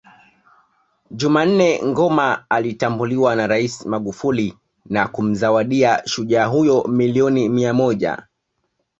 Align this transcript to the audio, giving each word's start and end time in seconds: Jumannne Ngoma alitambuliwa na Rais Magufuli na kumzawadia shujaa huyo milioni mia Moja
Jumannne 1.11 1.81
Ngoma 1.85 2.45
alitambuliwa 2.49 3.35
na 3.35 3.47
Rais 3.47 3.85
Magufuli 3.85 4.57
na 4.85 5.07
kumzawadia 5.07 6.03
shujaa 6.07 6.45
huyo 6.45 6.83
milioni 6.83 7.49
mia 7.49 7.73
Moja 7.73 8.27